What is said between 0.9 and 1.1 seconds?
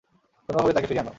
আন!